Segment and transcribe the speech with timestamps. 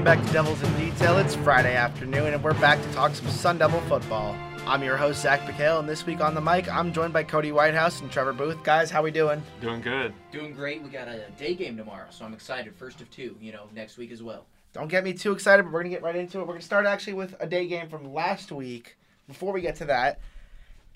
[0.00, 1.18] Welcome back to Devils in Detail.
[1.18, 4.34] It's Friday afternoon, and we're back to talk some Sun Devil football.
[4.66, 7.52] I'm your host Zach McHale, and this week on the mic, I'm joined by Cody
[7.52, 8.64] Whitehouse and Trevor Booth.
[8.64, 9.42] Guys, how we doing?
[9.60, 10.14] Doing good.
[10.32, 10.82] Doing great.
[10.82, 12.74] We got a day game tomorrow, so I'm excited.
[12.76, 14.46] First of two, you know, next week as well.
[14.72, 16.46] Don't get me too excited, but we're gonna get right into it.
[16.46, 18.96] We're gonna start actually with a day game from last week.
[19.28, 20.18] Before we get to that,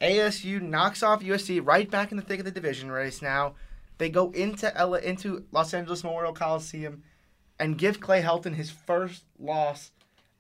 [0.01, 3.21] ASU knocks off USC right back in the thick of the division race.
[3.21, 3.53] Now,
[3.99, 7.03] they go into LA, into Los Angeles Memorial Coliseum
[7.59, 9.91] and give Clay Helton his first loss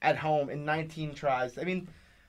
[0.02, 1.56] at home in 19 tries.
[1.58, 1.88] I mean,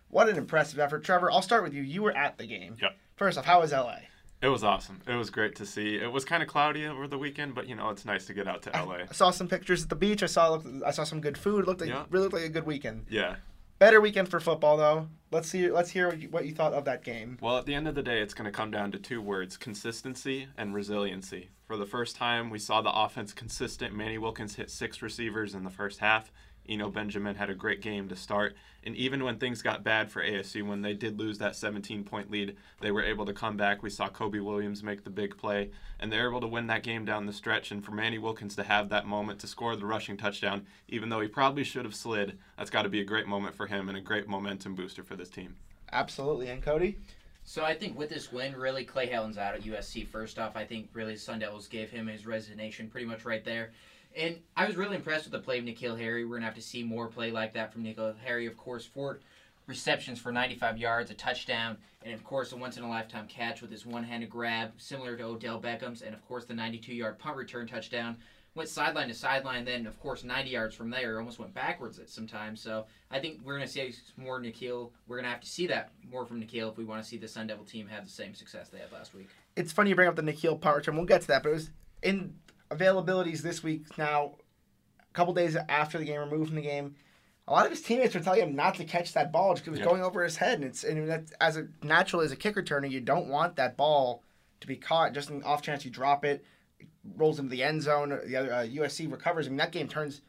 [0.10, 1.04] what an impressive effort.
[1.04, 1.82] Trevor, I'll start with you.
[1.82, 2.76] You were at the game.
[2.82, 2.96] Yep.
[3.16, 3.98] First off, how was LA?
[4.42, 5.02] It was awesome.
[5.08, 5.96] It was great to see.
[5.96, 8.48] It was kind of cloudy over the weekend, but you know it's nice to get
[8.48, 8.98] out to LA.
[9.10, 10.22] I saw some pictures at the beach.
[10.22, 11.62] I saw I saw some good food.
[11.64, 12.04] It looked like Yeah.
[12.10, 13.06] really looked like a good weekend.
[13.10, 13.38] Yeah.
[13.80, 15.08] Better weekend for football though.
[15.32, 15.70] Let's see.
[15.72, 17.38] Let's hear what you, what you thought of that game.
[17.42, 19.58] Well, at the end of the day, it's going to come down to two words:
[19.58, 21.50] consistency and resiliency.
[21.66, 23.96] For the first time, we saw the offense consistent.
[23.96, 26.32] Manny Wilkins hit six receivers in the first half.
[26.70, 28.56] Eno Benjamin had a great game to start.
[28.84, 32.30] And even when things got bad for ASU, when they did lose that 17 point
[32.30, 33.82] lead, they were able to come back.
[33.82, 37.04] We saw Kobe Williams make the big play, and they're able to win that game
[37.04, 37.72] down the stretch.
[37.72, 41.22] And for Manny Wilkins to have that moment to score the rushing touchdown, even though
[41.22, 43.98] he probably should have slid, that's got to be a great moment for him and
[43.98, 45.56] a great momentum booster for this team.
[45.92, 46.50] Absolutely.
[46.50, 46.98] And Cody.
[47.48, 50.08] So I think with this win, really Clay Helton's out at USC.
[50.08, 53.72] First off, I think really Sun Devils gave him his resignation pretty much right there.
[54.18, 56.26] And I was really impressed with the play of N'Keal Harry.
[56.26, 58.48] We're gonna have to see more play like that from N'Keal Harry.
[58.48, 59.20] Of course, four
[59.68, 63.62] receptions for 95 yards, a touchdown, and of course a once in a lifetime catch
[63.62, 67.68] with his one-handed grab, similar to Odell Beckham's, and of course the 92-yard punt return
[67.68, 68.18] touchdown.
[68.56, 71.20] Went sideline to sideline, then of course 90 yards from there.
[71.20, 72.56] Almost went backwards at some time.
[72.56, 74.92] So I think we're gonna see more N'Keal.
[75.08, 77.28] We're gonna have to see that more from N'Keal if we want to see the
[77.28, 79.28] Sun Devil team have the same success they had last week.
[79.58, 80.96] It's funny you bring up the N'Keal power return.
[80.96, 81.70] We'll get to that, but it was
[82.02, 82.36] in
[82.72, 83.98] availabilities this week.
[83.98, 84.36] Now,
[85.02, 86.96] a couple days after the game, removed from the game.
[87.50, 89.72] A lot of his teammates were telling him not to catch that ball because it
[89.72, 89.86] was Yeah.
[89.86, 92.90] going over his head, and it's and that's, as a natural as a kick returner,
[92.90, 94.24] you don't want that ball
[94.62, 95.14] to be caught.
[95.14, 96.46] Just an off chance you drop it, it
[97.16, 98.20] rolls into the end zone.
[98.26, 99.48] The other uh, USC recovers.
[99.48, 100.22] I mean, that game turns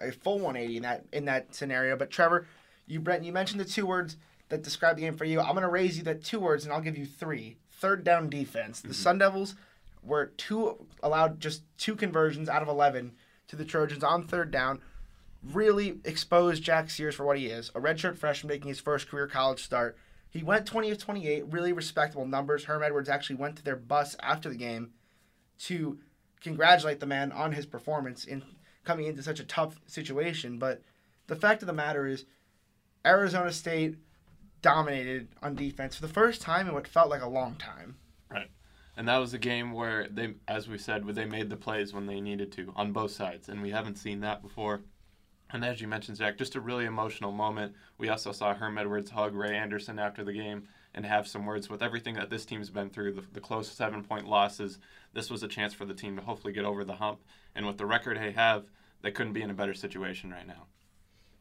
[0.00, 1.96] a full 180 in that in that scenario.
[1.96, 2.46] But Trevor,
[2.86, 4.16] you Brent, you mentioned the two words
[4.48, 5.40] that describe the game for you.
[5.40, 7.56] I'm going to raise you that two words, and I'll give you three.
[7.70, 8.80] Third down defense.
[8.80, 9.54] The Sun Devils
[10.02, 13.12] were two allowed just two conversions out of 11
[13.48, 14.80] to the Trojans on third down.
[15.42, 19.28] Really exposed Jack Sears for what he is a redshirt freshman making his first career
[19.28, 19.96] college start.
[20.30, 22.64] He went 20 of 28, really respectable numbers.
[22.64, 24.90] Herm Edwards actually went to their bus after the game
[25.58, 25.98] to
[26.40, 28.42] congratulate the man on his performance in
[28.84, 30.58] coming into such a tough situation.
[30.58, 30.82] But
[31.26, 32.24] the fact of the matter is,
[33.04, 33.96] Arizona State
[34.62, 37.96] dominated on defense for the first time in what felt like a long time.
[38.30, 38.50] Right.
[38.96, 42.06] And that was a game where they, as we said, they made the plays when
[42.06, 44.80] they needed to on both sides, and we haven't seen that before.
[45.50, 47.74] And as you mentioned, Zach, just a really emotional moment.
[47.96, 51.68] We also saw Herm Edwards hug Ray Anderson after the game and have some words
[51.68, 54.78] with everything that this team's been through, the, the close seven point losses.
[55.12, 57.20] This was a chance for the team to hopefully get over the hump.
[57.54, 58.64] And with the record they have,
[59.02, 60.66] they couldn't be in a better situation right now.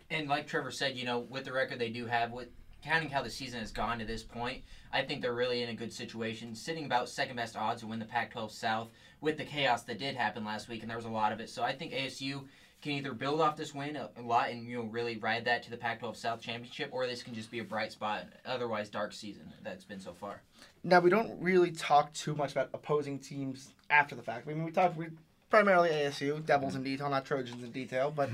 [0.09, 2.49] And like Trevor said, you know, with the record they do have, with
[2.83, 4.63] counting how the season has gone to this point,
[4.93, 7.99] I think they're really in a good situation, sitting about second best odds to win
[7.99, 11.09] the Pac-12 South with the chaos that did happen last week, and there was a
[11.09, 11.49] lot of it.
[11.49, 12.43] So I think ASU
[12.81, 15.63] can either build off this win a, a lot and you know really ride that
[15.63, 19.13] to the Pac-12 South championship, or this can just be a bright spot, otherwise dark
[19.13, 20.41] season that's been so far.
[20.83, 24.47] Now we don't really talk too much about opposing teams after the fact.
[24.47, 25.07] I mean, we talk we
[25.49, 28.29] primarily ASU, Devils in detail, not Trojans in detail, but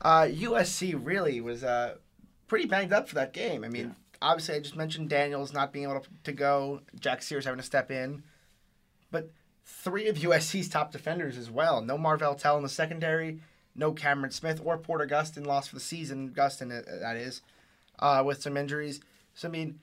[0.00, 1.96] uh, USC really was uh,
[2.46, 3.64] pretty banged up for that game.
[3.64, 7.44] I mean, obviously, I just mentioned Daniels not being able to, to go, Jack Sears
[7.44, 8.22] having to step in,
[9.10, 9.30] but
[9.64, 11.80] three of USC's top defenders as well.
[11.82, 13.40] No Marvell Tell in the secondary,
[13.78, 16.30] no Cameron Smith or Porter Gustin lost for the season.
[16.30, 17.42] Gustin, uh, that is,
[17.98, 19.00] uh, with some injuries.
[19.34, 19.78] So I mean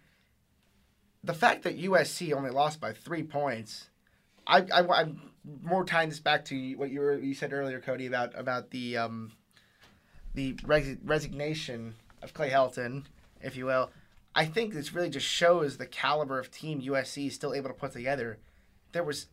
[1.26, 3.90] the fact that USC only lost by three points,
[4.46, 5.32] I, I am
[5.64, 8.98] more tying this back to what you were you said earlier, Cody, about about the
[8.98, 9.32] um,
[10.36, 13.06] the res- resignation of Clay Helton,
[13.42, 13.90] if you will.
[14.36, 17.76] I think this really just shows the caliber of team USC is still able to
[17.76, 18.38] put together.
[18.92, 19.28] There was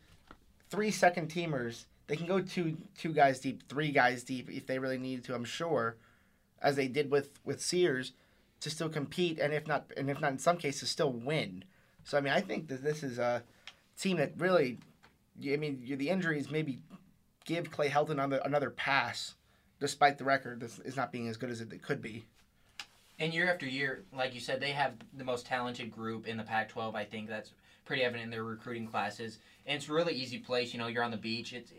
[0.70, 1.84] three second teamers.
[2.06, 5.34] They can go two two guys deep, three guys deep if they really needed to.
[5.34, 5.96] I'm sure,
[6.60, 8.12] as they did with with Sears,
[8.60, 11.64] to still compete and if not and if not in some cases still win.
[12.04, 13.42] So I mean, I think that this is a
[13.98, 14.78] team that really,
[15.44, 16.80] I mean, the injuries maybe
[17.44, 19.34] give Clay Helton another another pass,
[19.80, 22.24] despite the record this is not being as good as it could be.
[23.18, 26.42] And year after year, like you said, they have the most talented group in the
[26.42, 26.94] Pac-12.
[26.94, 27.52] I think that's
[27.84, 29.38] pretty evident in their recruiting classes.
[29.66, 30.72] And it's really easy place.
[30.72, 31.52] You know, you're on the beach.
[31.52, 31.72] It's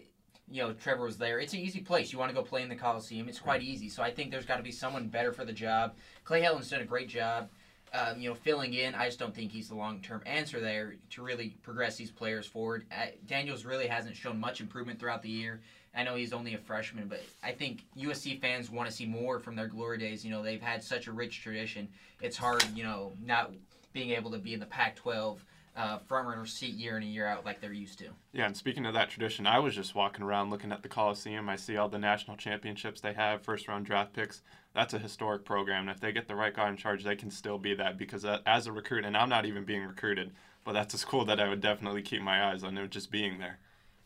[0.49, 1.39] you know Trevor was there.
[1.39, 2.11] It's an easy place.
[2.11, 3.27] You want to go play in the Coliseum.
[3.27, 3.89] It's quite easy.
[3.89, 5.95] So I think there's got to be someone better for the job.
[6.23, 7.49] Clay Helton's done a great job.
[7.93, 8.95] Um, you know, filling in.
[8.95, 12.85] I just don't think he's the long-term answer there to really progress these players forward.
[12.91, 15.61] Uh, Daniels really hasn't shown much improvement throughout the year.
[15.95, 19.37] I know he's only a freshman, but I think USC fans want to see more
[19.37, 20.25] from their glory days.
[20.25, 21.87] You know, they've had such a rich tradition.
[22.19, 23.51] It's hard, you know, not
[23.93, 25.37] being able to be in the Pac-12
[25.75, 28.09] uh, front runner seat year in and year out like they're used to.
[28.31, 31.49] Yeah, and speaking of that tradition, I was just walking around looking at the Coliseum.
[31.49, 34.41] I see all the national championships they have, first round draft picks.
[34.75, 35.87] That's a historic program.
[35.87, 38.25] And if they get the right guy in charge, they can still be that because
[38.25, 40.31] uh, as a recruit, and I'm not even being recruited,
[40.63, 43.59] but that's a school that I would definitely keep my eyes on, just being there.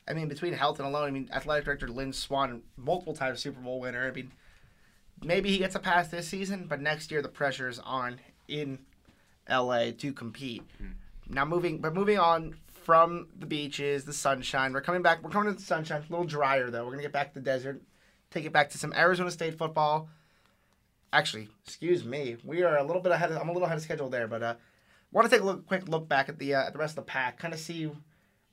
[0.07, 3.81] I mean, between Helton alone, I mean, athletic director Lynn Swann, multiple times Super Bowl
[3.81, 4.07] winner.
[4.07, 4.31] I mean,
[5.21, 8.79] maybe he gets a pass this season, but next year the pressure is on in
[9.49, 10.63] LA to compete.
[10.81, 10.93] Mm.
[11.29, 14.71] Now moving, but moving on from the beaches, the sunshine.
[14.71, 15.21] We're coming back.
[15.21, 16.03] We're coming to the sunshine.
[16.07, 16.85] A little drier though.
[16.85, 17.81] We're gonna get back to the desert.
[18.31, 20.09] Take it back to some Arizona State football.
[21.11, 22.37] Actually, excuse me.
[22.43, 23.31] We are a little bit ahead.
[23.31, 24.55] Of, I'm a little ahead of schedule there, but uh,
[25.11, 27.05] want to take a look, quick look back at the uh, at the rest of
[27.05, 27.91] the pack, kind of see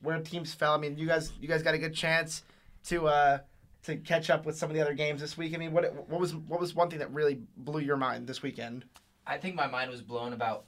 [0.01, 0.73] where teams fell.
[0.73, 2.43] I mean, you guys you guys got a good chance
[2.87, 3.39] to uh,
[3.83, 5.53] to catch up with some of the other games this week.
[5.53, 8.41] I mean, what what was what was one thing that really blew your mind this
[8.41, 8.85] weekend?
[9.27, 10.65] I think my mind was blown about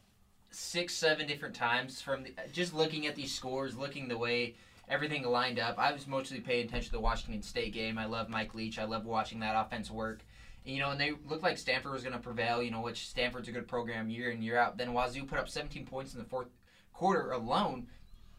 [0.50, 4.56] six, seven different times from the, just looking at these scores, looking the way
[4.90, 5.78] everything lined up.
[5.78, 7.98] I was mostly paying attention to the Washington State game.
[7.98, 8.80] I love Mike Leach.
[8.80, 10.22] I love watching that offense work.
[10.66, 12.62] And, you know, and they looked like Stanford was going to prevail.
[12.62, 14.78] You know, which Stanford's a good program year in year out.
[14.78, 16.48] Then Wazoo put up 17 points in the fourth
[16.94, 17.88] quarter alone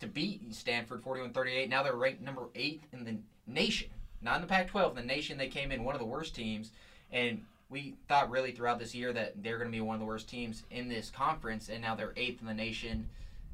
[0.00, 1.68] to beat Stanford 41-38.
[1.68, 3.16] Now they're ranked number eight in the
[3.46, 3.88] nation,
[4.22, 4.94] not in the Pac-12.
[4.94, 6.70] The nation they came in one of the worst teams,
[7.10, 10.06] and we thought really throughout this year that they're going to be one of the
[10.06, 13.08] worst teams in this conference, and now they're eighth in the nation.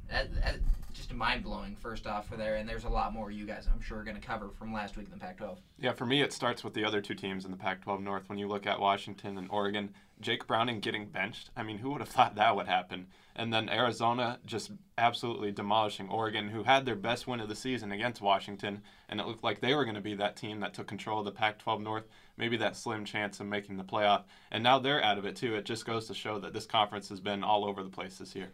[0.09, 0.57] That, that
[0.93, 1.77] just mind blowing.
[1.77, 4.21] First off, for there, and there's a lot more you guys I'm sure are going
[4.21, 5.57] to cover from last week in the Pac-12.
[5.79, 8.29] Yeah, for me, it starts with the other two teams in the Pac-12 North.
[8.29, 11.51] When you look at Washington and Oregon, Jake Browning getting benched.
[11.57, 13.09] I mean, who would have thought that would happen?
[13.35, 17.91] And then Arizona just absolutely demolishing Oregon, who had their best win of the season
[17.91, 20.87] against Washington, and it looked like they were going to be that team that took
[20.87, 22.05] control of the Pac-12 North,
[22.37, 24.25] maybe that slim chance of making the playoff.
[24.51, 25.55] And now they're out of it too.
[25.55, 28.35] It just goes to show that this conference has been all over the place this
[28.35, 28.53] year.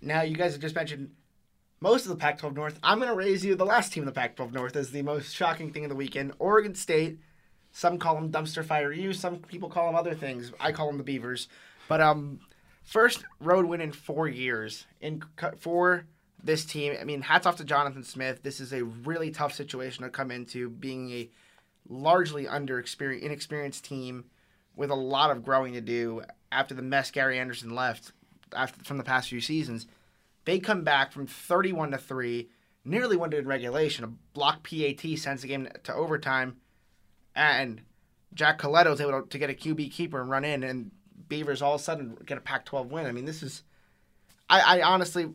[0.00, 1.10] Now you guys have just mentioned
[1.80, 2.78] most of the Pac-12 North.
[2.82, 5.34] I'm going to raise you the last team in the Pac-12 North as the most
[5.34, 6.32] shocking thing of the weekend.
[6.38, 7.18] Oregon State.
[7.70, 9.12] Some call them dumpster fire you.
[9.12, 10.52] Some people call them other things.
[10.58, 11.48] I call them the Beavers.
[11.86, 12.40] But um,
[12.82, 15.22] first road win in four years in
[15.58, 16.06] for
[16.42, 16.96] this team.
[16.98, 18.42] I mean, hats off to Jonathan Smith.
[18.42, 21.28] This is a really tough situation to come into, being a
[21.88, 24.24] largely under inexperienced team
[24.76, 28.12] with a lot of growing to do after the mess Gary Anderson left
[28.54, 29.86] after from the past few seasons.
[30.44, 32.48] They come back from 31 to 3,
[32.84, 34.04] nearly won it in regulation.
[34.04, 36.56] A block PAT sends the game to overtime,
[37.34, 37.82] and
[38.32, 40.90] Jack Colletto is able to get a QB keeper and run in, and
[41.28, 43.06] Beavers all of a sudden get a Pac 12 win.
[43.06, 43.62] I mean, this is.
[44.48, 45.28] I, I honestly.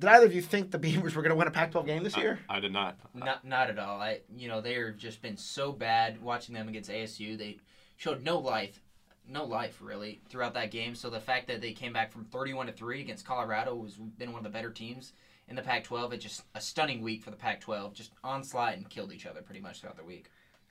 [0.00, 2.16] Did either of you think the Beavers were going to win a Pac-12 game this
[2.16, 2.40] year?
[2.48, 2.98] I, I, did not.
[3.14, 4.00] Not, not at all.
[4.00, 7.36] I, you know, they've just been so bad watching them against ASU.
[7.36, 7.58] They
[7.96, 8.80] showed no life
[9.28, 10.94] no life really throughout that game.
[10.94, 14.32] So the fact that they came back from 31 to three against Colorado was been
[14.32, 15.12] one of the better teams
[15.48, 16.12] in the Pac-12.
[16.12, 17.92] It's just a stunning week for the Pac-12.
[17.92, 20.30] Just onslaught and killed each other pretty much throughout the week.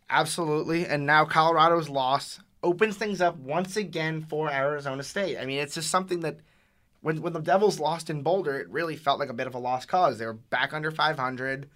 [0.09, 5.37] Absolutely, and now Colorado's loss opens things up once again for Arizona State.
[5.37, 6.39] I mean, it's just something that
[7.01, 9.59] when when the Devils lost in Boulder, it really felt like a bit of a
[9.59, 10.17] lost cause.
[10.17, 11.69] They were back under 500.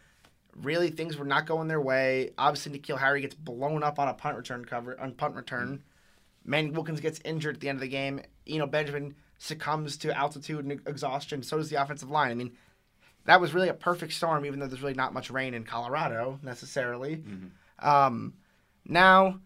[0.55, 2.31] Really, things were not going their way.
[2.37, 5.83] Obviously, N'Keal Harry gets blown up on a punt return cover on punt return.
[6.45, 8.21] Manny Wilkins gets injured at the end of the game.
[8.45, 11.41] You know, Benjamin succumbs to altitude and exhaustion.
[11.41, 12.31] So does the offensive line.
[12.31, 12.51] I mean,
[13.25, 16.39] that was really a perfect storm, even though there's really not much rain in Colorado
[16.43, 17.17] necessarily.
[17.17, 17.87] Mm-hmm.
[17.87, 18.33] Um,
[18.85, 19.39] now,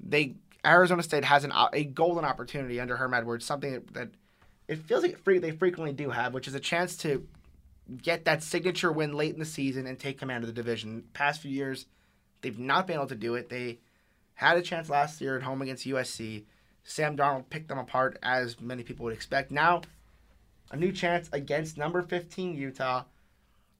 [0.00, 4.08] they Arizona State has an, a golden opportunity under Herm Edwards, something that, that
[4.68, 7.26] it feels like they frequently do have, which is a chance to
[8.02, 11.04] get that signature win late in the season and take command of the division.
[11.14, 11.86] Past few years,
[12.42, 13.48] they've not been able to do it.
[13.48, 13.78] They
[14.34, 16.44] had a chance last year at home against USC.
[16.84, 19.50] Sam Darnold picked them apart, as many people would expect.
[19.50, 19.82] Now,
[20.70, 23.04] a new chance against number 15 Utah.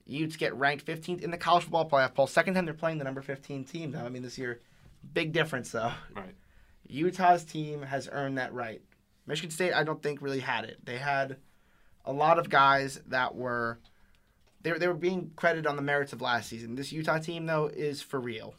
[0.07, 2.27] Utes get ranked 15th in the college football playoff poll.
[2.27, 4.01] Second time they're playing the number 15 team, though.
[4.05, 4.61] I mean, this year,
[5.13, 5.93] big difference, though.
[6.17, 6.35] Right.
[6.87, 8.81] Utah's team has earned that right.
[9.29, 10.79] Michigan State, I don't think, really had it.
[10.85, 11.37] They had
[12.05, 13.79] a lot of guys that were
[14.63, 16.75] they were, they were being credited on the merits of last season.
[16.75, 18.55] This Utah team, though, is for real.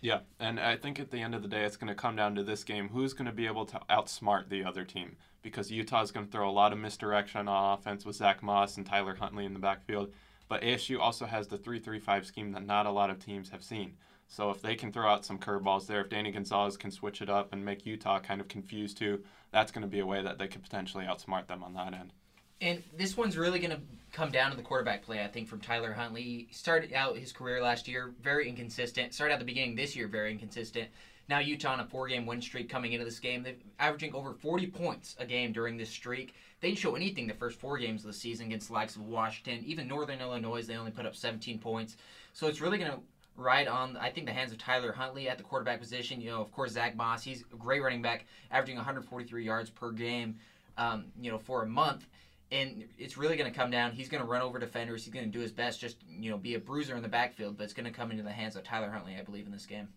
[0.00, 2.36] Yeah, and I think at the end of the day, it's going to come down
[2.36, 5.16] to this game: who's going to be able to outsmart the other team?
[5.42, 8.86] Because Utah's going to throw a lot of misdirection on offense with Zach Moss and
[8.86, 10.12] Tyler Huntley in the backfield.
[10.48, 13.50] But ASU also has the 3 3 5 scheme that not a lot of teams
[13.50, 13.96] have seen.
[14.28, 17.30] So if they can throw out some curveballs there, if Danny Gonzales can switch it
[17.30, 20.38] up and make Utah kind of confused too, that's going to be a way that
[20.38, 22.12] they could potentially outsmart them on that end.
[22.60, 23.80] And this one's really going to
[24.12, 26.22] come down to the quarterback play, I think, from Tyler Huntley.
[26.22, 29.14] He started out his career last year very inconsistent.
[29.14, 30.88] Started out the beginning this year very inconsistent.
[31.28, 33.42] Now Utah on a four-game win streak coming into this game.
[33.42, 36.34] They're averaging over 40 points a game during this streak.
[36.60, 39.02] They didn't show anything the first four games of the season against the likes of
[39.02, 39.62] Washington.
[39.64, 41.96] Even Northern Illinois, they only put up 17 points.
[42.32, 42.98] So it's really going to
[43.38, 46.20] ride on, I think, the hands of Tyler Huntley at the quarterback position.
[46.20, 49.92] You know, of course, Zach Moss, he's a great running back, averaging 143 yards per
[49.92, 50.36] game,
[50.76, 52.06] um, you know, for a month
[52.50, 53.92] and it's really going to come down.
[53.92, 55.04] He's going to run over defenders.
[55.04, 57.58] He's going to do his best, just you know, be a bruiser in the backfield.
[57.58, 59.66] But it's going to come into the hands of Tyler Huntley, I believe, in this
[59.66, 59.88] game.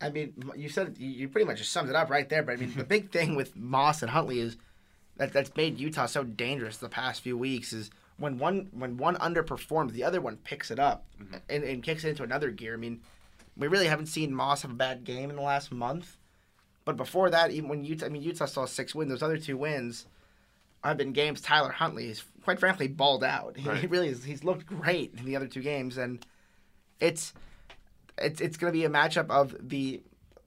[0.00, 2.42] I mean, you said you pretty much just summed it up right there.
[2.42, 4.56] But I mean, the big thing with Moss and Huntley is
[5.16, 9.16] that that's made Utah so dangerous the past few weeks is when one when one
[9.16, 11.36] underperforms, the other one picks it up mm-hmm.
[11.48, 12.74] and, and kicks it into another gear.
[12.74, 13.00] I mean,
[13.56, 16.16] we really haven't seen Moss have a bad game in the last month.
[16.84, 19.10] But before that, even when Utah, I mean, Utah saw six wins.
[19.10, 20.06] Those other two wins
[20.84, 23.56] have been games Tyler Huntley is quite frankly balled out.
[23.56, 23.78] He, right.
[23.78, 24.24] he really is.
[24.24, 26.24] He's looked great in the other two games, and
[27.00, 27.34] it's
[28.16, 30.02] it's it's going to be a matchup of the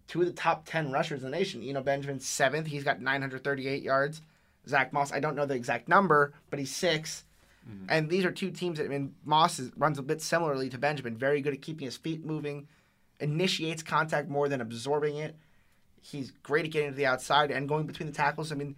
[0.07, 1.61] two of the top ten rushers in the nation.
[1.61, 2.67] You know, Benjamin's seventh.
[2.67, 4.21] He's got 938 yards.
[4.67, 7.23] Zach Moss, I don't know the exact number, but he's 6
[7.67, 7.85] mm-hmm.
[7.89, 10.77] And these are two teams that I mean, Moss is, runs a bit similarly to
[10.77, 11.17] Benjamin.
[11.17, 12.67] Very good at keeping his feet moving,
[13.19, 15.35] initiates contact more than absorbing it.
[16.01, 18.51] He's great at getting to the outside and going between the tackles.
[18.51, 18.75] I mean,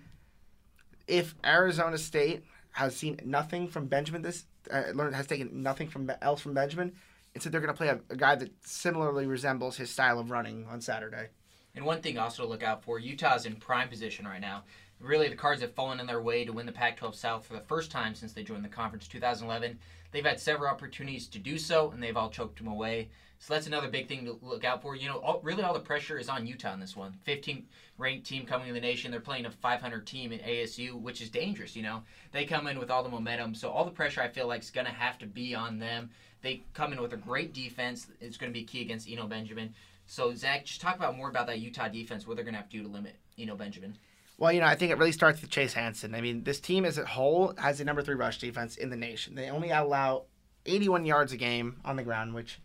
[1.07, 6.11] if Arizona State has seen nothing from Benjamin this uh, learned has taken nothing from
[6.21, 6.93] else from Benjamin,
[7.33, 10.29] and so they're going to play a, a, guy that similarly resembles his style of
[10.31, 11.29] running on Saturday.
[11.75, 14.63] And one thing also to look out for: Utah's in prime position right now.
[15.00, 17.62] Really, the Cards have fallen in their way to win the Pac-12 South for the
[17.62, 19.80] first time since they joined the conference 2011.
[20.12, 23.10] They've had several opportunities to do so, and they've all choked them away.
[23.40, 24.96] So that's another big thing to look out for.
[24.96, 27.16] You know, all, really all the pressure is on Utah in this one.
[27.25, 27.63] 15th
[27.98, 29.10] ranked team coming in the nation.
[29.10, 31.75] They're playing a 500 team in ASU, which is dangerous.
[31.75, 33.56] You know, they come in with all the momentum.
[33.56, 36.12] So all the pressure I feel like is going to have to be on them.
[36.44, 38.06] They come in with a great defense.
[38.20, 39.74] It's going to be key against Eno Benjamin.
[40.05, 42.27] So Zach, just talk about more about that Utah defense.
[42.27, 43.98] What they're going to have to do to limit you know Benjamin.
[44.38, 46.15] Well, you know, I think it really starts with Chase Hansen.
[46.15, 48.96] I mean, this team as a whole has the number three rush defense in the
[48.96, 49.36] nation.
[49.36, 50.24] They only allow
[50.65, 52.60] 81 yards a game on the ground, which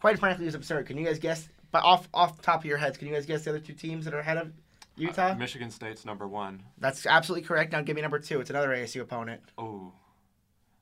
[0.00, 0.86] quite frankly is absurd.
[0.86, 1.48] Can you guys guess?
[1.70, 3.74] But off off the top of your heads, can you guys guess the other two
[3.74, 4.52] teams that are ahead of
[4.96, 5.30] Utah?
[5.30, 6.62] Uh, Michigan State's number one.
[6.78, 7.72] That's absolutely correct.
[7.72, 8.40] Now give me number two.
[8.40, 9.40] It's another ASU opponent.
[9.58, 9.92] Oh,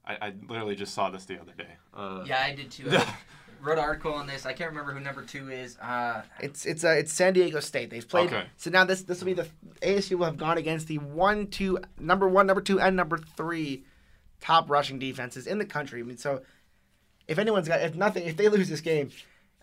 [0.04, 1.76] I, I literally just saw this the other day.
[1.94, 2.90] Uh, yeah, I did too.
[3.62, 4.44] I wrote an article on this.
[4.44, 5.78] I can't remember who number two is.
[5.78, 7.90] Uh, it's it's uh, it's San Diego State.
[7.90, 8.32] They've played.
[8.32, 8.44] Okay.
[8.56, 9.48] So now this this will be the
[9.82, 13.84] ASU will have gone against the one, two, number one, number two, and number three
[14.40, 16.00] top rushing defenses in the country.
[16.00, 16.42] I mean, so
[17.28, 19.10] if anyone's got, if nothing, if they lose this game,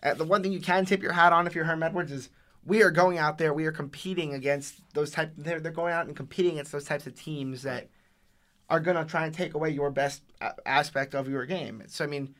[0.02, 2.30] uh, the one thing you can tip your hat on if you're Herm Edwards is
[2.64, 5.32] we are going out there, we are competing against those type.
[5.36, 7.88] They're, they're going out and competing against those types of teams that
[8.68, 10.22] are going to try and take away your best
[10.64, 11.82] aspect of your game.
[11.88, 12.34] So I mean,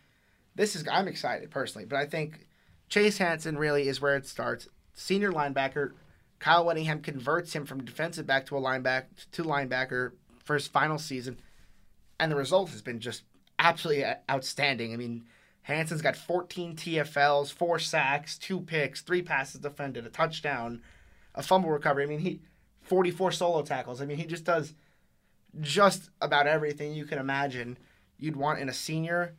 [0.60, 2.46] this is I'm excited personally, but I think
[2.90, 4.68] Chase Hansen really is where it starts.
[4.92, 5.92] Senior linebacker
[6.38, 10.12] Kyle Whittingham converts him from defensive back to a linebacker to linebacker
[10.44, 11.40] for his final season,
[12.18, 13.22] and the result has been just
[13.58, 14.92] absolutely outstanding.
[14.92, 15.24] I mean,
[15.62, 20.82] Hansen's got 14 TFLs, four sacks, two picks, three passes defended, a touchdown,
[21.34, 22.04] a fumble recovery.
[22.04, 22.40] I mean, he
[22.82, 24.02] 44 solo tackles.
[24.02, 24.74] I mean, he just does
[25.58, 27.78] just about everything you can imagine
[28.18, 29.34] you'd want in a senior,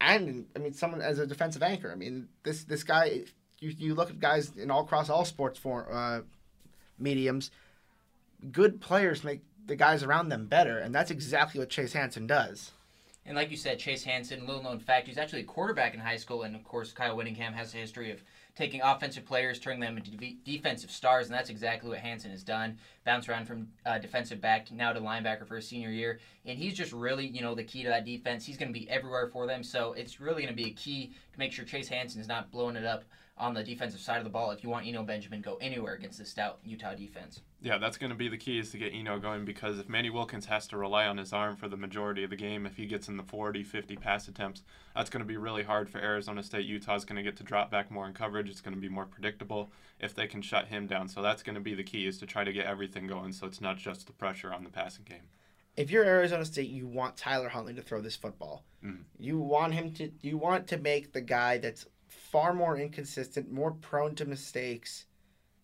[0.00, 1.90] and I mean, someone as a defensive anchor.
[1.90, 3.24] I mean, this this guy.
[3.60, 6.20] You, you look at guys in all across all sports for uh,
[6.96, 7.50] mediums.
[8.52, 12.70] Good players make the guys around them better, and that's exactly what Chase Hansen does.
[13.26, 16.16] And like you said, Chase Hansen, little known fact, he's actually a quarterback in high
[16.16, 18.22] school, and of course, Kyle Whittingham has a history of
[18.58, 22.42] taking offensive players, turning them into de- defensive stars, and that's exactly what Hansen has
[22.42, 22.76] done.
[23.04, 26.74] Bounce around from uh, defensive back now to linebacker for his senior year, and he's
[26.74, 28.44] just really, you know, the key to that defense.
[28.44, 31.12] He's going to be everywhere for them, so it's really going to be a key
[31.32, 33.04] to make sure Chase Hansen is not blowing it up
[33.38, 36.18] on the defensive side of the ball if you want Eno Benjamin go anywhere against
[36.18, 37.40] the stout Utah defense.
[37.60, 40.10] Yeah, that's going to be the key is to get Eno going because if Manny
[40.10, 42.86] Wilkins has to rely on his arm for the majority of the game, if he
[42.86, 44.62] gets in the 40, 50 pass attempts,
[44.94, 46.66] that's going to be really hard for Arizona State.
[46.66, 48.48] Utah's going to get to drop back more in coverage.
[48.48, 51.08] It's going to be more predictable if they can shut him down.
[51.08, 53.46] So that's going to be the key is to try to get everything going so
[53.48, 55.28] it's not just the pressure on the passing game.
[55.76, 58.64] If you're Arizona State, you want Tyler Huntley to throw this football.
[58.84, 59.02] Mm.
[59.18, 63.72] You want him to you want to make the guy that's far more inconsistent, more
[63.72, 65.06] prone to mistakes,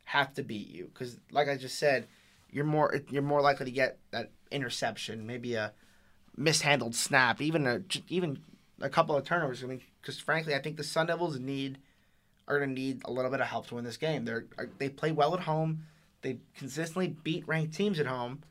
[0.05, 0.91] have to beat you.
[0.93, 2.07] Because, like I just said,
[2.51, 5.73] you're more you're more likely to get that interception, maybe a
[6.37, 8.39] mishandled snap, even a even
[8.81, 9.63] a couple of turnovers.
[9.63, 11.79] I mean, because frankly, I think the Sun Devils need
[12.47, 14.25] are going to need a little bit of help to win this game.
[14.25, 14.47] They're
[14.79, 15.87] they play well at home.
[16.23, 18.43] They consistently beat ranked teams at home.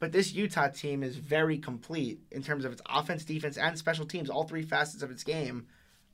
[0.00, 4.06] But this Utah team is very complete in terms of its offense, defense, and special
[4.06, 4.30] teams.
[4.30, 5.66] All three facets of its game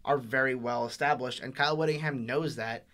[0.05, 2.87] are very well established, and Kyle Whittingham knows that,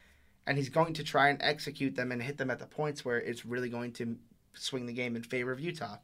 [0.50, 3.18] and he's going to try and execute them and hit them at the points where
[3.18, 4.16] it's really going to
[4.52, 5.98] swing the game in favor of Utah.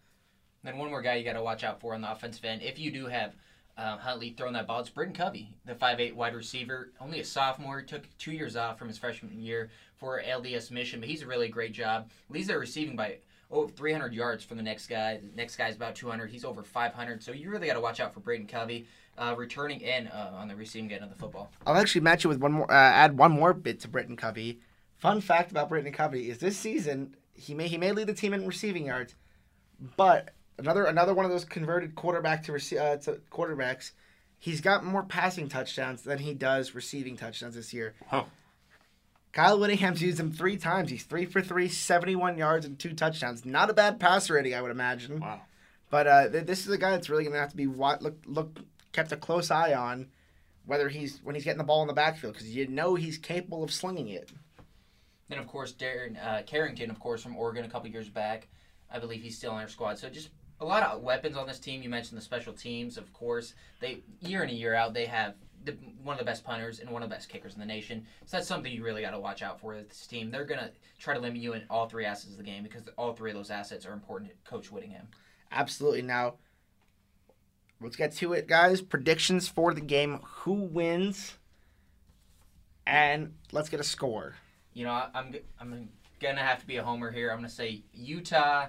[0.62, 2.62] Then one more guy you got to watch out for on the offensive end.
[2.62, 3.34] If you do have
[3.76, 6.92] um, Huntley throwing that ball, it's Britton Covey, the 5'8 wide receiver.
[7.00, 11.08] Only a sophomore, took two years off from his freshman year for LDS mission, but
[11.08, 12.08] he's a really great job.
[12.28, 13.16] Leads their receiving by
[13.50, 15.16] over 300 yards from the next guy.
[15.16, 16.30] The next guy's about 200.
[16.30, 17.20] He's over 500.
[17.20, 18.86] So you really got to watch out for Braden Covey,
[19.18, 21.50] uh, returning and uh, on the receiving end of the football.
[21.66, 22.70] I'll actually match you with one more.
[22.70, 24.60] Uh, add one more bit to Britton Covey.
[24.98, 28.32] Fun fact about Britton Covey is this season he may he may lead the team
[28.32, 29.14] in receiving yards,
[29.96, 33.92] but another another one of those converted quarterback to, rece- uh, to quarterbacks.
[34.38, 37.94] He's got more passing touchdowns than he does receiving touchdowns this year.
[39.32, 40.90] Kyle Whittingham's used him three times.
[40.90, 43.44] He's three for three, 71 yards and two touchdowns.
[43.44, 45.20] Not a bad passer rating, I would imagine.
[45.20, 45.42] Wow.
[45.90, 47.98] But uh, th- this is a guy that's really going to have to be wa-
[48.00, 48.60] look look
[48.96, 50.06] kept a close eye on,
[50.64, 53.62] whether he's when he's getting the ball in the backfield because you know he's capable
[53.62, 54.32] of slinging it.
[55.28, 58.48] Then of course Darren uh, Carrington, of course from Oregon a couple years back.
[58.90, 59.98] I believe he's still on our squad.
[59.98, 61.82] So just a lot of weapons on this team.
[61.82, 63.54] You mentioned the special teams, of course.
[63.80, 65.34] They year in and year out they have
[65.64, 65.72] the,
[66.02, 68.06] one of the best punters and one of the best kickers in the nation.
[68.24, 70.30] So that's something you really got to watch out for with this team.
[70.30, 73.12] They're gonna try to limit you in all three assets of the game because all
[73.12, 75.08] three of those assets are important to Coach Whittingham.
[75.52, 76.02] Absolutely.
[76.02, 76.34] Now,
[77.80, 78.80] let's get to it, guys.
[78.80, 81.36] Predictions for the game: Who wins?
[82.86, 84.36] And let's get a score.
[84.72, 85.88] You know, I, I'm I'm
[86.20, 87.30] gonna have to be a homer here.
[87.30, 88.66] I'm gonna say Utah.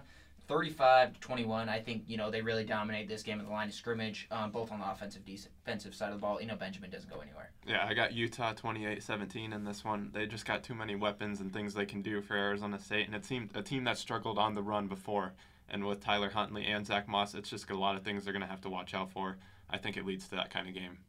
[0.48, 1.70] 35 to 21.
[1.70, 4.52] I think, you know, they really dominate this game at the line of scrimmage, um,
[4.52, 6.40] both on the offensive defensive side of the ball.
[6.40, 7.52] You know, Benjamin doesn't go anywhere.
[7.66, 10.10] Yeah, I got Utah 28-17 in this one.
[10.14, 13.16] They just got too many weapons and things they can do for Arizona State, and
[13.16, 15.34] it seemed a team that struggled on the run before.
[15.70, 18.42] And with Tyler Huntley and Zach Moss, it's just a lot of things they're going
[18.42, 19.38] to have to watch out for.
[19.70, 21.00] I think it leads to that kind of game.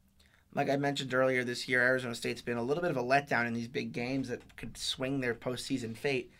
[0.54, 3.46] Like I mentioned earlier this year, Arizona State's been a little bit of a letdown
[3.46, 6.32] in these big games that could swing their postseason fate.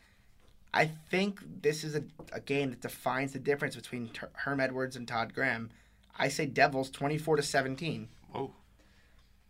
[0.73, 2.03] I think this is a,
[2.33, 5.71] a game that defines the difference between Ter- Herm Edwards and Todd Graham.
[6.19, 8.09] I say Devils 24 to 17.
[8.33, 8.53] Whoa.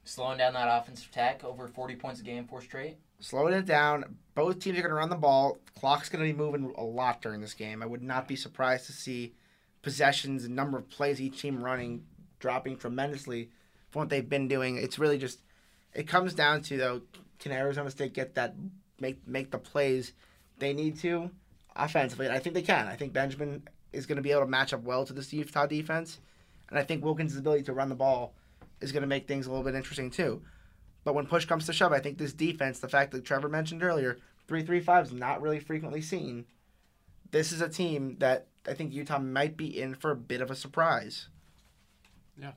[0.05, 2.99] Slowing down that offensive attack, over 40 points a game, four straight.
[3.21, 4.17] Slowing it down.
[4.35, 5.59] Both teams are going to run the ball.
[5.79, 7.83] Clock's going to be moving a lot during this game.
[7.83, 9.35] I would not be surprised to see
[9.83, 12.05] possessions and number of plays each team running
[12.41, 13.51] dropping tremendously
[13.91, 14.77] from what they've been doing.
[14.77, 15.41] It's really just
[15.95, 17.03] it comes down to though,
[17.39, 18.55] can Arizona State get that
[19.01, 20.13] make make the plays
[20.59, 21.31] they need to
[21.75, 22.27] offensively?
[22.27, 22.87] And I think they can.
[22.87, 25.67] I think Benjamin is going to be able to match up well to this Utah
[25.67, 26.19] defense,
[26.71, 28.35] and I think Wilkins' ability to run the ball
[28.81, 30.43] is going to make things a little bit interesting too.
[31.09, 33.83] But when push comes to shove, I think this defense, the fact that Trevor mentioned
[33.83, 36.45] earlier, three three five is not really frequently seen.
[37.31, 40.51] This is a team that I think Utah might be in for a bit of
[40.51, 41.29] a surprise.
[42.39, 42.53] Yeah.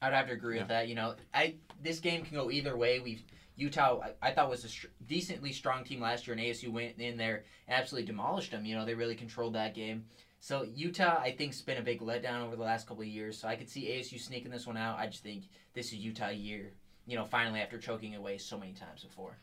[0.00, 0.62] I'd have to agree Yeah.
[0.62, 0.86] with that.
[0.86, 3.00] You know, I this game can go either way.
[3.00, 3.24] We've
[3.56, 6.96] Utah, I, I thought was a str- decently strong team last year, and ASU went
[7.00, 8.64] in there and absolutely demolished them.
[8.64, 10.04] You know, they really controlled that game.
[10.38, 13.36] So Utah, I think's been a big letdown over the last couple of years.
[13.36, 14.96] So I could see ASU sneaking this one out.
[15.00, 16.70] I just think this is Utah year.
[17.10, 19.36] You know, finally after choking away so many times before.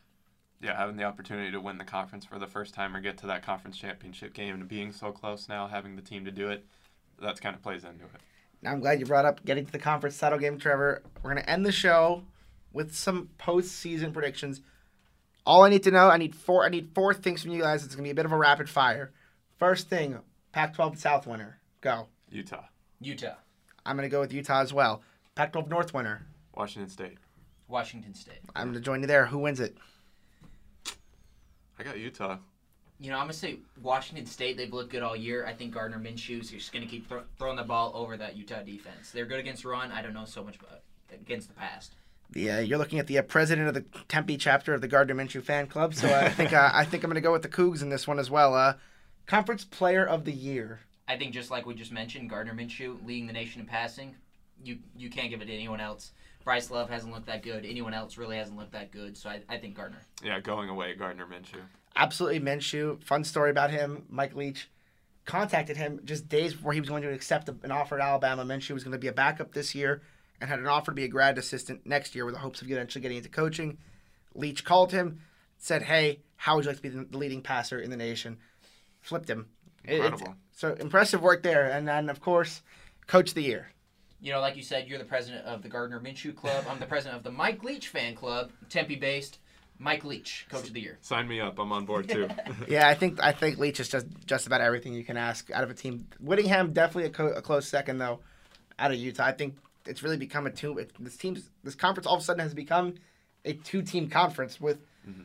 [0.62, 3.28] Yeah, having the opportunity to win the conference for the first time or get to
[3.28, 6.66] that conference championship game and being so close now, having the team to do it,
[7.22, 8.22] that's kind of plays into it.
[8.62, 11.04] Now I'm glad you brought up getting to the conference title game, Trevor.
[11.22, 12.24] We're gonna end the show
[12.72, 14.62] with some postseason predictions.
[15.46, 16.64] All I need to know, I need four.
[16.64, 17.84] I need four things from you guys.
[17.84, 19.12] It's gonna be a bit of a rapid fire.
[19.60, 20.18] First thing,
[20.54, 21.60] Pac-12 South winner.
[21.82, 22.08] Go.
[22.30, 22.64] Utah,
[23.02, 23.36] Utah,
[23.86, 25.02] I'm gonna go with Utah as well.
[25.36, 26.28] Pac-12 North winner.
[26.56, 27.18] Washington State.
[27.68, 28.40] Washington State.
[28.56, 29.26] I'm gonna join you there.
[29.26, 29.78] Who wins it?
[31.80, 32.38] I got Utah.
[33.00, 34.58] You know, I'm gonna say Washington State.
[34.58, 35.46] They've looked good all year.
[35.46, 38.64] I think Gardner Minshew is just gonna keep thro- throwing the ball over that Utah
[38.64, 39.12] defense.
[39.12, 39.92] They're good against run.
[39.92, 40.82] I don't know so much about
[41.14, 41.94] against the past.
[42.34, 45.44] Yeah, you're looking at the uh, president of the Tempe chapter of the Gardner Minshew
[45.44, 45.94] fan club.
[45.94, 48.20] So I think uh, I think I'm gonna go with the Cougs in this one
[48.20, 48.56] as well.
[48.56, 48.74] Uh,
[49.28, 50.80] conference Player of the Year.
[51.08, 54.16] I think just like we just mentioned, Gardner Minshew leading the nation in passing.
[54.64, 56.12] You you can't give it to anyone else.
[56.48, 57.66] Bryce Love hasn't looked that good.
[57.66, 59.18] Anyone else really hasn't looked that good.
[59.18, 59.98] So I, I think Gardner.
[60.24, 61.60] Yeah, going away, Gardner Minshew.
[61.98, 63.04] absolutely Minshew.
[63.04, 64.06] Fun story about him.
[64.08, 64.70] Mike Leach
[65.26, 68.46] contacted him just days before he was going to accept an offer at Alabama.
[68.46, 70.02] Minshew was going to be a backup this year
[70.40, 72.72] and had an offer to be a grad assistant next year with the hopes of
[72.72, 73.78] eventually getting into coaching.
[74.34, 75.20] Leach called him,
[75.58, 78.38] said, "Hey, how would you like to be the leading passer in the nation?"
[79.02, 79.48] Flipped him.
[79.84, 80.36] It- Incredible.
[80.54, 81.70] so impressive work there.
[81.70, 82.62] And then, of course,
[83.06, 83.72] coach of the year.
[84.22, 86.66] You know, like you said, you're the president of the Gardner Minshew Club.
[86.70, 89.40] I'm the president of the Mike Leach fan club, Tempe-based.
[89.80, 90.98] Mike Leach, Coach of the Year.
[91.02, 91.60] Sign me up.
[91.60, 92.28] I'm on board too.
[92.68, 95.64] Yeah, I think I think Leach is just just about everything you can ask out
[95.64, 96.08] of a team.
[96.20, 98.20] Whittingham definitely a, co- a close second though,
[98.80, 99.26] out of Utah.
[99.26, 100.80] I think it's really become a two.
[100.80, 102.96] It, this team's this conference all of a sudden has become
[103.46, 105.24] a two team conference with mm-hmm.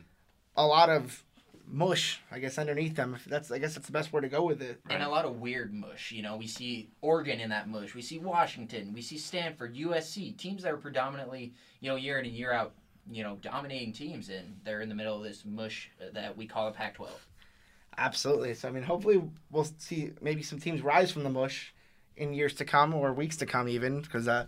[0.55, 1.23] a lot of
[1.67, 3.17] mush, I guess, underneath them.
[3.27, 4.79] That's I guess that's the best word to go with it.
[4.89, 6.11] And a lot of weird mush.
[6.11, 7.95] You know, we see Oregon in that mush.
[7.95, 8.93] We see Washington.
[8.93, 12.73] We see Stanford, USC, teams that are predominantly, you know, year in and year out,
[13.11, 16.67] you know, dominating teams, and they're in the middle of this mush that we call
[16.67, 17.09] a Pac-12.
[17.97, 18.53] Absolutely.
[18.53, 19.21] So I mean, hopefully
[19.51, 21.73] we'll see maybe some teams rise from the mush
[22.15, 24.45] in years to come or weeks to come, even because uh,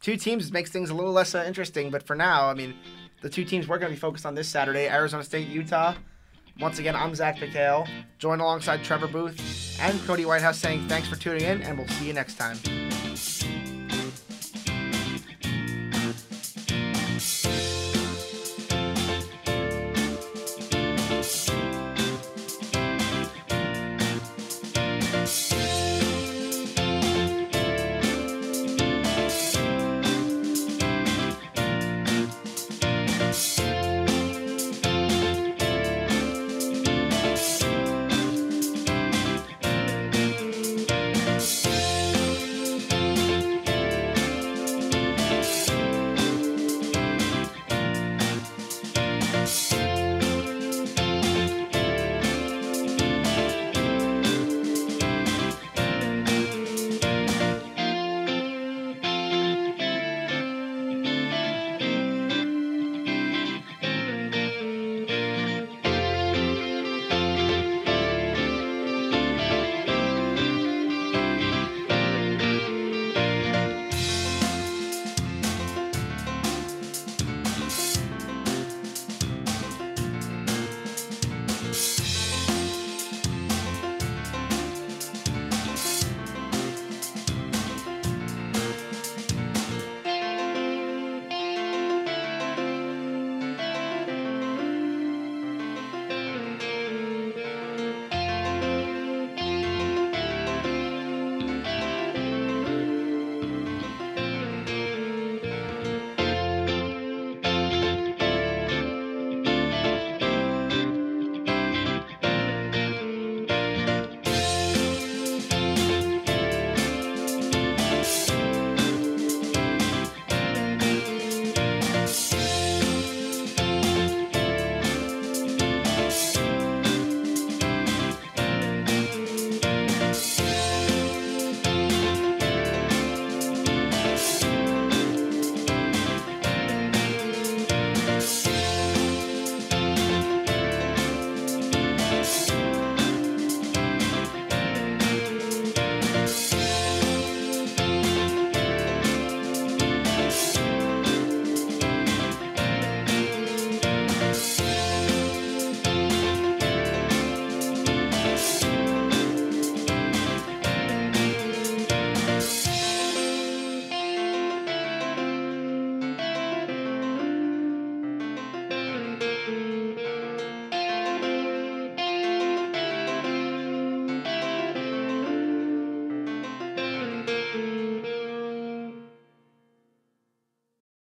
[0.00, 1.90] two teams makes things a little less uh, interesting.
[1.90, 2.74] But for now, I mean,
[3.22, 5.94] the two teams we're going to be focused on this Saturday: Arizona State, Utah.
[6.62, 11.16] Once again, I'm Zach McHale, joined alongside Trevor Booth and Cody Whitehouse, saying thanks for
[11.16, 12.56] tuning in, and we'll see you next time.